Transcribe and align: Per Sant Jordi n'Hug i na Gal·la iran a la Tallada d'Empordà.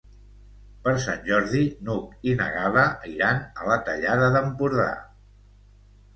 Per 0.85 0.93
Sant 1.03 1.19
Jordi 1.27 1.61
n'Hug 1.89 2.15
i 2.31 2.33
na 2.39 2.47
Gal·la 2.57 2.87
iran 3.13 3.45
a 3.61 3.69
la 3.69 3.79
Tallada 3.91 4.33
d'Empordà. 4.39 4.91